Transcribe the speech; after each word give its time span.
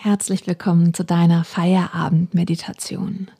Herzlich 0.00 0.46
willkommen 0.46 0.94
zu 0.94 1.04
deiner 1.04 1.42
Feierabendmeditation. 1.42 3.32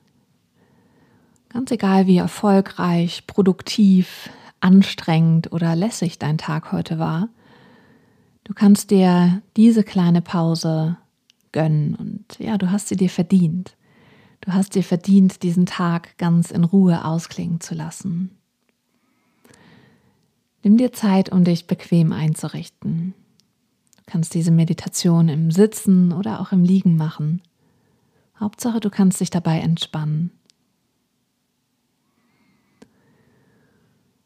Ganz 1.47 1.71
egal, 1.71 2.05
wie 2.05 2.17
erfolgreich, 2.17 3.25
produktiv, 3.27 4.29
anstrengend 4.59 5.53
oder 5.53 5.73
lässig 5.77 6.19
dein 6.19 6.37
Tag 6.37 6.73
heute 6.73 6.99
war, 6.99 7.29
du 8.43 8.53
kannst 8.53 8.91
dir 8.91 9.41
diese 9.55 9.85
kleine 9.85 10.21
Pause 10.21 10.97
gönnen 11.53 11.95
und 11.95 12.25
ja, 12.39 12.57
du 12.57 12.69
hast 12.69 12.89
sie 12.89 12.97
dir 12.97 13.09
verdient. 13.09 13.77
Du 14.41 14.51
hast 14.51 14.75
dir 14.75 14.83
verdient, 14.83 15.43
diesen 15.43 15.65
Tag 15.65 16.17
ganz 16.17 16.51
in 16.51 16.65
Ruhe 16.65 17.05
ausklingen 17.05 17.61
zu 17.61 17.73
lassen. 17.73 18.31
Nimm 20.61 20.75
dir 20.75 20.91
Zeit, 20.91 21.31
um 21.31 21.45
dich 21.45 21.67
bequem 21.67 22.11
einzurichten 22.11 23.13
kannst 24.09 24.33
diese 24.33 24.51
Meditation 24.51 25.29
im 25.29 25.51
Sitzen 25.51 26.11
oder 26.11 26.41
auch 26.41 26.51
im 26.51 26.63
Liegen 26.63 26.97
machen. 26.97 27.41
Hauptsache, 28.39 28.79
du 28.79 28.89
kannst 28.89 29.21
dich 29.21 29.29
dabei 29.29 29.59
entspannen. 29.59 30.31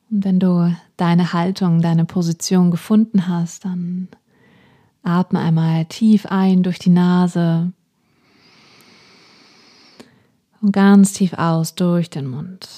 Und 0.09 0.23
wenn 0.23 0.40
du 0.40 0.73
deine 0.95 1.34
Haltung, 1.34 1.81
deine 1.81 2.05
Position 2.05 2.71
gefunden 2.71 3.27
hast, 3.27 3.66
dann 3.66 4.07
atme 5.02 5.40
einmal 5.40 5.85
tief 5.85 6.26
ein 6.27 6.63
durch 6.63 6.79
die 6.79 6.91
Nase 6.91 7.73
und 10.62 10.71
ganz 10.71 11.12
tief 11.13 11.34
aus 11.34 11.76
durch 11.76 12.09
den 12.09 12.27
Mund. 12.27 12.70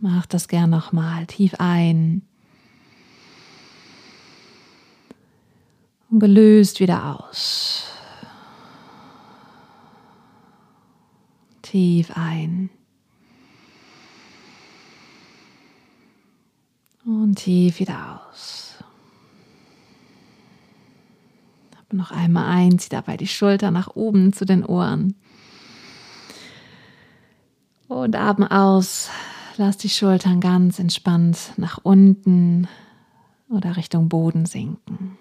Mach 0.00 0.26
das 0.26 0.48
gern 0.48 0.68
nochmal. 0.68 1.26
Tief 1.26 1.54
ein. 1.58 2.22
Und 6.12 6.20
gelöst 6.20 6.78
wieder 6.78 7.18
aus. 7.18 7.86
Tief 11.62 12.12
ein. 12.14 12.68
Und 17.04 17.36
tief 17.36 17.80
wieder 17.80 18.20
aus. 18.30 18.76
Noch 21.90 22.10
einmal 22.10 22.46
ein, 22.46 22.78
zieh 22.78 22.88
dabei 22.88 23.18
die 23.18 23.26
Schulter 23.26 23.70
nach 23.70 23.96
oben 23.96 24.32
zu 24.32 24.46
den 24.46 24.64
Ohren. 24.64 25.14
Und 27.88 28.16
atme 28.16 28.50
aus. 28.50 29.10
Lass 29.58 29.76
die 29.76 29.90
Schultern 29.90 30.40
ganz 30.40 30.78
entspannt 30.78 31.52
nach 31.58 31.78
unten 31.82 32.66
oder 33.50 33.76
Richtung 33.76 34.08
Boden 34.08 34.46
sinken. 34.46 35.18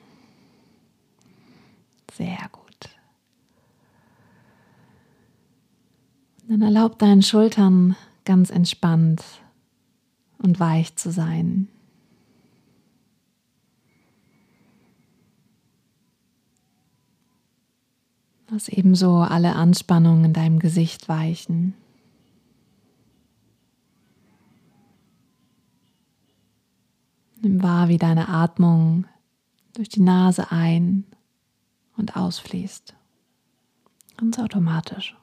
Sehr 2.21 2.49
gut. 2.51 2.61
dann 6.47 6.61
erlaub 6.61 6.99
deinen 6.99 7.23
Schultern 7.23 7.95
ganz 8.25 8.51
entspannt 8.51 9.23
und 10.37 10.59
weich 10.59 10.95
zu 10.97 11.11
sein. 11.11 11.67
Lass 18.49 18.67
ebenso 18.67 19.21
alle 19.21 19.55
Anspannungen 19.55 20.25
in 20.25 20.33
deinem 20.33 20.59
Gesicht 20.59 21.09
weichen. 21.09 21.73
Nimm 27.41 27.63
wahr, 27.63 27.87
wie 27.87 27.97
deine 27.97 28.29
Atmung 28.29 29.07
durch 29.73 29.89
die 29.89 30.01
Nase 30.01 30.51
ein 30.51 31.05
und 31.97 32.15
ausfließt. 32.15 32.95
Ganz 34.17 34.37
automatisch. 34.39 35.17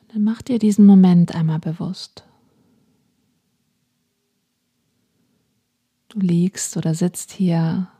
Und 0.00 0.14
dann 0.14 0.24
mach 0.24 0.42
dir 0.42 0.58
diesen 0.58 0.86
Moment 0.86 1.34
einmal 1.34 1.60
bewusst. 1.60 2.24
Du 6.08 6.18
liegst 6.18 6.76
oder 6.76 6.94
sitzt 6.94 7.30
hier 7.30 7.91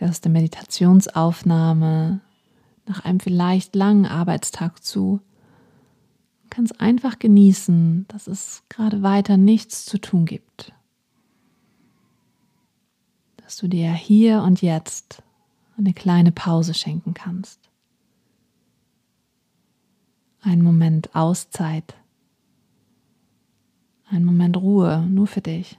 hörst 0.00 0.24
eine 0.24 0.32
Meditationsaufnahme 0.34 2.20
nach 2.86 3.04
einem 3.04 3.20
vielleicht 3.20 3.74
langen 3.74 4.06
Arbeitstag 4.06 4.82
zu. 4.82 5.20
Kannst 6.50 6.80
einfach 6.80 7.18
genießen, 7.18 8.06
dass 8.08 8.26
es 8.26 8.62
gerade 8.68 9.02
weiter 9.02 9.36
nichts 9.36 9.84
zu 9.84 9.98
tun 9.98 10.24
gibt. 10.24 10.72
Dass 13.38 13.56
du 13.56 13.68
dir 13.68 13.92
hier 13.92 14.42
und 14.42 14.62
jetzt 14.62 15.22
eine 15.76 15.92
kleine 15.92 16.32
Pause 16.32 16.74
schenken 16.74 17.14
kannst. 17.14 17.60
Ein 20.40 20.62
Moment 20.62 21.14
Auszeit. 21.14 21.94
Ein 24.08 24.24
Moment 24.24 24.56
Ruhe 24.56 25.04
nur 25.08 25.26
für 25.26 25.40
dich. 25.40 25.76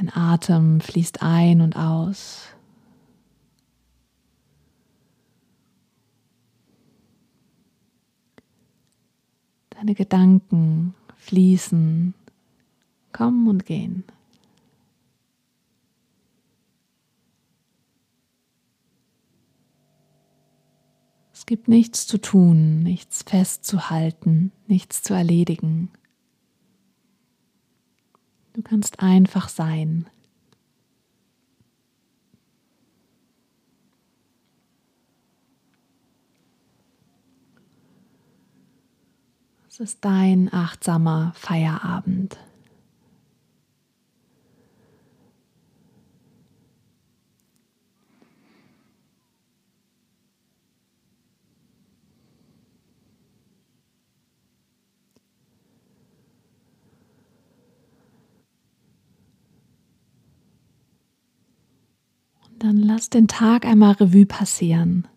Dein 0.00 0.16
Atem 0.16 0.80
fließt 0.80 1.20
ein 1.20 1.60
und 1.60 1.76
aus. 1.76 2.46
Deine 9.68 9.94
Gedanken 9.94 10.94
fließen, 11.16 12.14
kommen 13.12 13.46
und 13.46 13.66
gehen. 13.66 14.04
Es 21.34 21.44
gibt 21.44 21.68
nichts 21.68 22.06
zu 22.06 22.16
tun, 22.16 22.82
nichts 22.82 23.22
festzuhalten, 23.22 24.50
nichts 24.66 25.02
zu 25.02 25.12
erledigen. 25.12 25.90
Du 28.52 28.62
kannst 28.62 29.00
einfach 29.00 29.48
sein. 29.48 30.06
Es 39.68 39.78
ist 39.78 40.04
dein 40.04 40.52
achtsamer 40.52 41.32
Feierabend. 41.36 42.36
Dann 62.60 62.82
lass 63.00 63.08
den 63.08 63.28
Tag 63.28 63.64
einmal 63.64 63.92
Revue 63.92 64.26
passieren. 64.26 65.08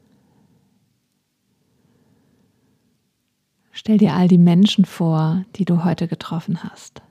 Stell 3.73 3.97
dir 3.97 4.13
all 4.13 4.29
die 4.29 4.37
Menschen 4.37 4.85
vor, 4.85 5.43
die 5.57 5.65
du 5.65 5.83
heute 5.83 6.07
getroffen 6.07 6.63
hast. 6.63 7.01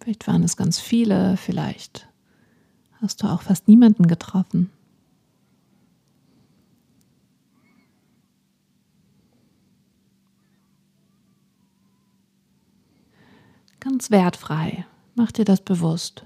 Vielleicht 0.00 0.28
waren 0.28 0.44
es 0.44 0.56
ganz 0.56 0.78
viele, 0.78 1.36
vielleicht 1.36 2.08
hast 3.02 3.20
du 3.20 3.26
auch 3.26 3.42
fast 3.42 3.66
niemanden 3.66 4.06
getroffen. 4.06 4.70
Ganz 14.00 14.10
wertfrei. 14.10 14.86
Mach 15.14 15.30
dir 15.30 15.44
das 15.44 15.60
bewusst. 15.60 16.24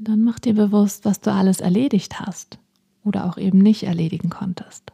dann 0.00 0.22
mach 0.22 0.38
dir 0.38 0.54
bewusst, 0.54 1.04
was 1.04 1.20
du 1.20 1.32
alles 1.32 1.58
erledigt 1.58 2.20
hast 2.20 2.60
oder 3.02 3.26
auch 3.26 3.36
eben 3.36 3.58
nicht 3.58 3.82
erledigen 3.82 4.30
konntest. 4.30 4.92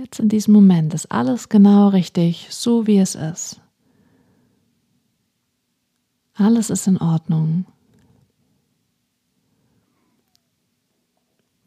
Jetzt 0.00 0.20
in 0.20 0.28
diesem 0.28 0.54
Moment 0.54 0.94
ist 0.94 1.10
alles 1.10 1.48
genau 1.48 1.88
richtig, 1.88 2.46
so 2.50 2.86
wie 2.86 2.98
es 2.98 3.16
ist. 3.16 3.60
Alles 6.34 6.70
ist 6.70 6.86
in 6.86 6.98
Ordnung. 6.98 7.66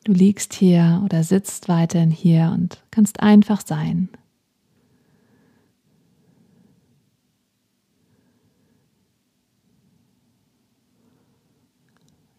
Du 0.06 0.14
liegst 0.14 0.54
hier 0.54 1.02
oder 1.04 1.26
sitzt 1.26 1.68
weiterhin 1.68 2.10
hier 2.10 2.52
und 2.54 2.82
kannst 2.90 3.20
einfach 3.20 3.60
sein. 3.68 4.08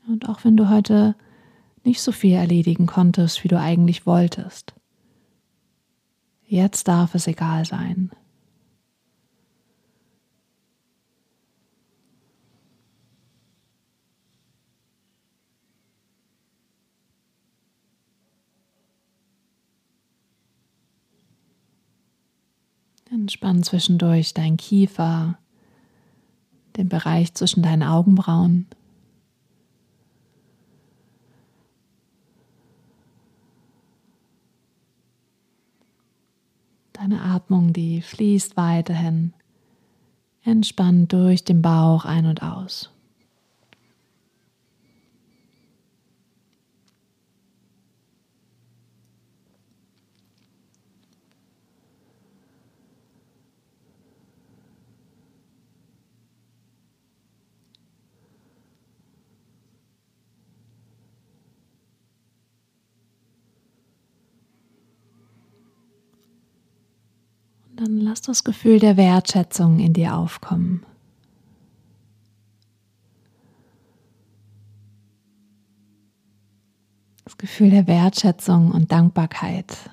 Und 0.08 0.26
auch 0.26 0.42
wenn 0.42 0.56
du 0.56 0.70
heute 0.70 1.14
nicht 1.84 2.00
so 2.00 2.12
viel 2.12 2.32
erledigen 2.32 2.86
konntest, 2.86 3.44
wie 3.44 3.48
du 3.48 3.60
eigentlich 3.60 4.06
wolltest, 4.06 4.72
Jetzt 6.52 6.86
darf 6.86 7.14
es 7.14 7.26
egal 7.26 7.64
sein. 7.64 8.10
Entspann 23.10 23.62
zwischendurch 23.62 24.34
dein 24.34 24.58
Kiefer, 24.58 25.38
den 26.76 26.90
Bereich 26.90 27.32
zwischen 27.32 27.62
deinen 27.62 27.82
Augenbrauen. 27.82 28.66
Deine 37.02 37.20
Atmung, 37.20 37.72
die 37.72 38.00
fließt 38.00 38.56
weiterhin 38.56 39.32
entspannt 40.44 41.12
durch 41.12 41.42
den 41.42 41.60
Bauch 41.60 42.04
ein 42.04 42.26
und 42.26 42.44
aus. 42.44 42.92
Dann 67.82 67.98
lass 67.98 68.22
das 68.22 68.44
Gefühl 68.44 68.78
der 68.78 68.96
Wertschätzung 68.96 69.80
in 69.80 69.92
dir 69.92 70.16
aufkommen. 70.16 70.86
Das 77.24 77.36
Gefühl 77.36 77.70
der 77.70 77.88
Wertschätzung 77.88 78.70
und 78.70 78.92
Dankbarkeit. 78.92 79.90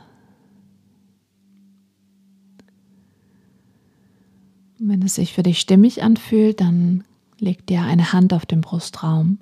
Wenn 4.78 5.02
es 5.02 5.16
sich 5.16 5.34
für 5.34 5.44
dich 5.44 5.60
stimmig 5.60 6.04
anfühlt, 6.04 6.62
dann 6.62 7.04
leg 7.40 7.66
dir 7.66 7.82
eine 7.82 8.14
Hand 8.14 8.34
auf 8.34 8.46
den 8.46 8.62
Brustraum. 8.62 9.40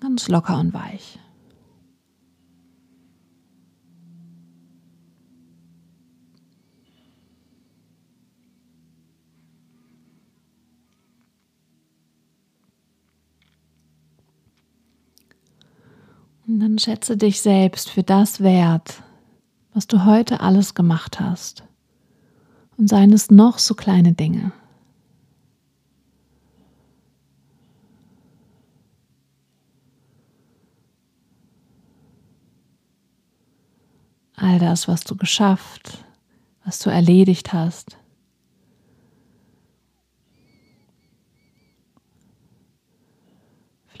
Ganz 0.00 0.28
locker 0.28 0.60
und 0.60 0.74
weich. 0.74 1.18
Und 16.52 16.60
dann 16.60 16.78
schätze 16.78 17.16
dich 17.16 17.40
selbst 17.40 17.88
für 17.88 18.02
das 18.02 18.42
wert, 18.42 19.02
was 19.72 19.86
du 19.86 20.04
heute 20.04 20.40
alles 20.40 20.74
gemacht 20.74 21.18
hast. 21.18 21.64
Und 22.76 22.90
seien 22.90 23.10
es 23.14 23.30
noch 23.30 23.58
so 23.58 23.74
kleine 23.74 24.12
Dinge. 24.12 24.52
All 34.36 34.58
das, 34.58 34.88
was 34.88 35.04
du 35.04 35.16
geschafft, 35.16 36.04
was 36.66 36.80
du 36.80 36.90
erledigt 36.90 37.54
hast. 37.54 37.96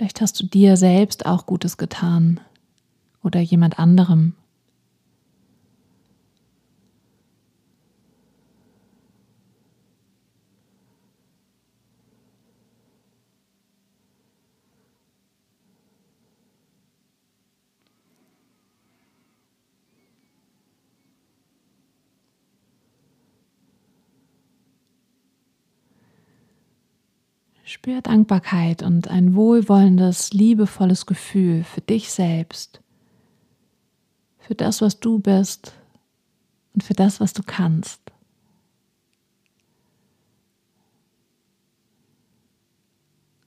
Vielleicht 0.02 0.20
hast 0.20 0.40
du 0.40 0.46
dir 0.46 0.76
selbst 0.76 1.26
auch 1.26 1.46
Gutes 1.46 1.76
getan 1.76 2.40
oder 3.22 3.38
jemand 3.38 3.78
anderem. 3.78 4.34
Spür 27.64 28.02
Dankbarkeit 28.02 28.82
und 28.82 29.08
ein 29.08 29.34
wohlwollendes, 29.34 30.32
liebevolles 30.32 31.06
Gefühl 31.06 31.62
für 31.62 31.80
dich 31.80 32.10
selbst, 32.10 32.80
für 34.38 34.54
das, 34.54 34.80
was 34.80 34.98
du 34.98 35.20
bist 35.20 35.72
und 36.74 36.82
für 36.82 36.94
das, 36.94 37.20
was 37.20 37.32
du 37.32 37.42
kannst. 37.44 38.00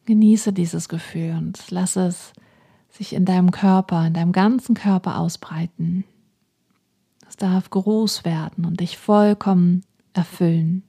Genieße 0.05 0.53
dieses 0.53 0.87
Gefühl 0.87 1.31
und 1.31 1.71
lass 1.71 1.95
es 1.95 2.31
sich 2.89 3.13
in 3.13 3.25
deinem 3.25 3.51
Körper, 3.51 4.05
in 4.07 4.13
deinem 4.13 4.31
ganzen 4.31 4.75
Körper 4.75 5.19
ausbreiten. 5.19 6.05
Es 7.27 7.35
darf 7.35 7.69
groß 7.69 8.23
werden 8.23 8.65
und 8.65 8.79
dich 8.79 8.97
vollkommen 8.97 9.83
erfüllen. 10.13 10.83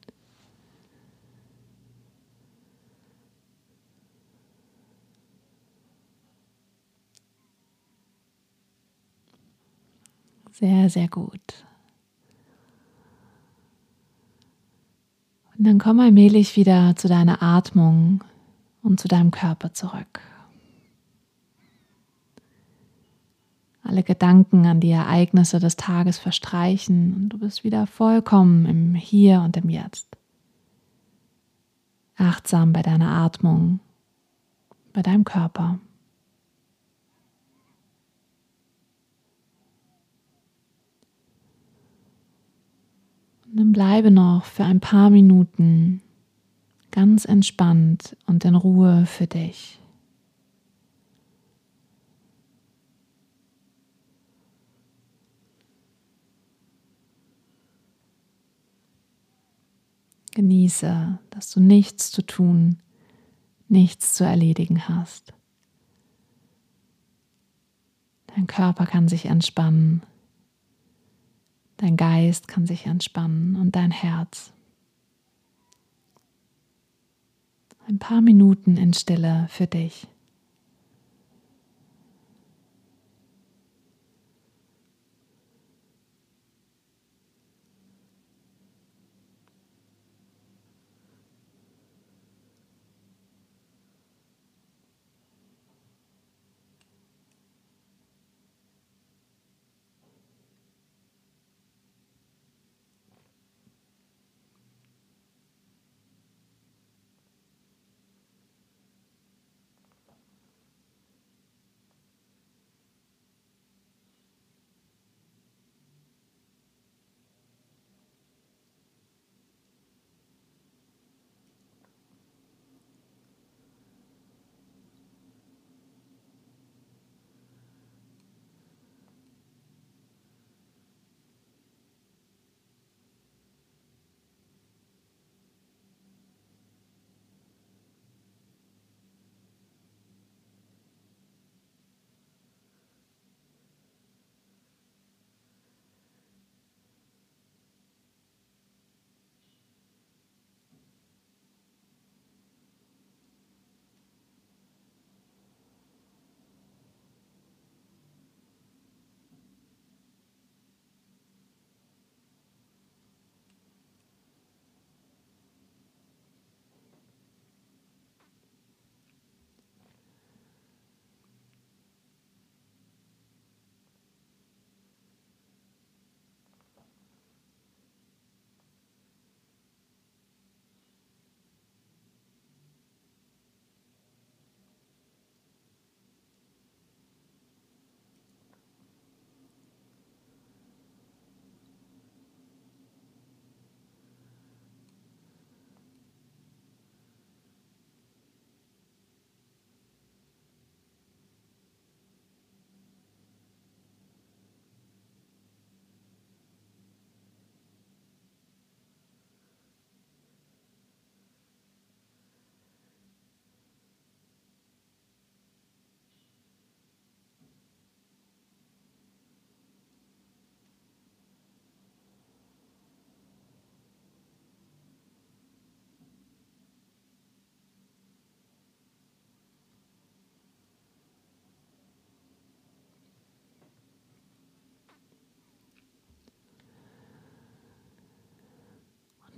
Sehr, 10.59 10.89
sehr 10.89 11.09
gut. 11.09 11.67
Und 15.55 15.67
dann 15.67 15.79
komm 15.79 16.01
allmählich 16.01 16.57
wieder 16.57 16.97
zu 16.97 17.09
deiner 17.09 17.43
Atmung 17.43 18.25
und 18.83 18.99
zu 18.99 19.07
deinem 19.07 19.33
Körper 19.33 19.75
zurück. 19.75 20.23
Alle 23.83 24.03
Gedanken 24.03 24.65
an 24.65 24.81
die 24.81 24.93
Ereignisse 24.93 25.61
des 25.61 25.77
Tages 25.77 26.17
verstreichen 26.17 27.13
und 27.13 27.29
du 27.29 27.39
bist 27.39 27.63
wieder 27.63 27.87
vollkommen 27.87 28.65
im 28.65 28.95
Hier 28.95 29.43
und 29.43 29.59
im 29.59 29.69
Jetzt. 29.69 30.09
Achtsam 32.17 32.73
bei 32.73 32.81
deiner 32.81 33.11
Atmung, 33.11 33.81
bei 34.95 35.03
deinem 35.03 35.25
Körper. 35.25 35.79
Dann 43.57 43.73
bleibe 43.73 44.11
noch 44.11 44.45
für 44.45 44.65
ein 44.65 44.81
paar 44.81 45.09
Minuten 45.09 46.03
ganz 46.91 47.25
entspannt 47.25 48.15
und 48.27 48.45
in 48.45 48.55
Ruhe 48.55 49.07
für 49.07 49.27
dich. 49.27 49.81
Genieße, 60.35 61.19
dass 61.31 61.51
du 61.51 61.61
nichts 61.61 62.11
zu 62.11 62.21
tun, 62.21 62.83
nichts 63.69 64.13
zu 64.13 64.25
erledigen 64.25 64.87
hast. 64.87 65.33
Dein 68.27 68.47
Körper 68.47 68.85
kann 68.85 69.09
sich 69.09 69.25
entspannen. 69.25 70.03
Dein 71.79 71.97
Geist 71.97 72.49
kann 72.49 72.67
sich 72.67 72.87
entspannen 72.87 73.57
und 73.57 73.77
dein 73.77 73.91
Herz. 73.91 74.53
Ein 77.89 77.99
paar 77.99 78.21
Minuten 78.21 78.77
in 78.77 78.95
Stille 78.95 79.47
für 79.51 79.67
dich. 79.67 80.09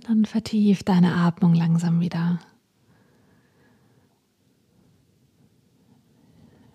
Dann 0.09 0.25
vertief 0.25 0.81
deine 0.81 1.13
Atmung 1.13 1.53
langsam 1.53 1.99
wieder. 1.99 2.39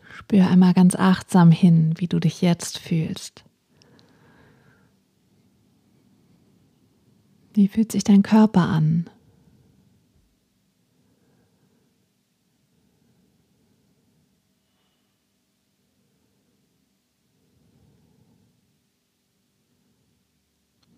Spür 0.09 0.47
einmal 0.49 0.73
ganz 0.73 0.95
achtsam 0.95 1.51
hin, 1.51 1.95
wie 1.97 2.07
du 2.07 2.21
dich 2.21 2.43
jetzt 2.43 2.79
fühlst. 2.79 3.45
Wie 7.55 7.67
fühlt 7.67 7.91
sich 7.91 8.05
dein 8.05 8.23
Körper 8.23 8.69
an? 8.69 9.11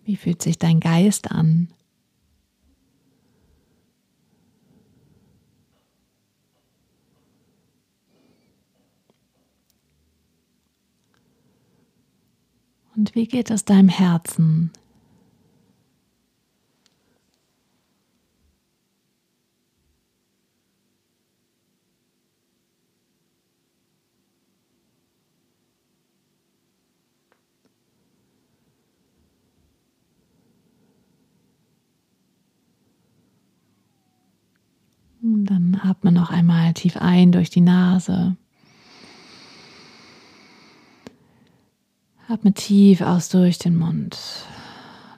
Wie 0.03 0.15
fühlt 0.15 0.43
sich 0.43 0.59
dein 0.59 0.79
Geist 0.79 1.31
an? 1.31 1.69
Und 12.97 13.13
wie 13.13 13.27
geht 13.27 13.51
es 13.51 13.63
deinem 13.63 13.89
Herzen? 13.89 14.71
Dann 35.21 35.79
atme 35.83 36.11
noch 36.11 36.31
einmal 36.31 36.73
tief 36.73 36.97
ein 36.97 37.31
durch 37.31 37.51
die 37.51 37.61
Nase. 37.61 38.37
Atme 42.29 42.51
tief 42.53 42.99
aus 43.01 43.29
durch 43.29 43.57
den 43.57 43.77
Mund. 43.77 44.17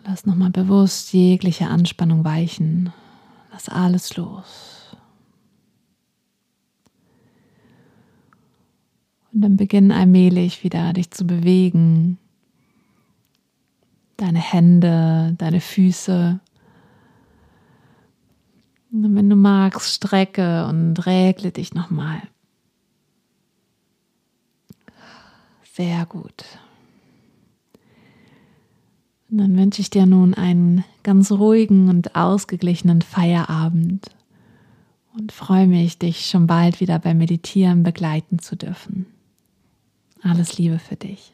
Lass 0.05 0.27
nochmal 0.27 0.51
bewusst 0.51 1.11
jegliche 1.11 1.67
Anspannung 1.67 2.23
weichen. 2.23 2.93
Lass 3.51 3.67
alles 3.67 4.15
los. 4.15 4.95
Und 9.33 9.41
dann 9.41 9.57
beginn 9.57 9.91
allmählich 9.91 10.63
wieder 10.63 10.93
dich 10.93 11.09
zu 11.09 11.25
bewegen. 11.25 12.19
Deine 14.17 14.39
Hände, 14.39 15.33
deine 15.37 15.61
Füße. 15.61 16.39
Und 18.91 19.15
wenn 19.15 19.29
du 19.29 19.35
magst, 19.35 19.95
strecke 19.95 20.65
und 20.67 21.05
regle 21.07 21.51
dich 21.51 21.73
nochmal. 21.73 22.21
Sehr 25.73 26.05
gut. 26.05 26.45
Dann 29.31 29.55
wünsche 29.57 29.81
ich 29.81 29.91
dir 29.91 30.07
nun 30.07 30.33
einen 30.33 30.83
ganz 31.03 31.31
ruhigen 31.31 31.89
und 31.89 32.15
ausgeglichenen 32.15 33.03
Feierabend 33.03 34.09
und 35.15 35.31
freue 35.31 35.67
mich, 35.67 36.00
dich 36.00 36.25
schon 36.25 36.48
bald 36.48 36.79
wieder 36.79 36.98
beim 36.98 37.19
Meditieren 37.19 37.83
begleiten 37.83 38.39
zu 38.39 38.55
dürfen. 38.55 39.05
Alles 40.24 40.57
Liebe 40.57 40.79
für 40.79 40.95
dich. 40.95 41.31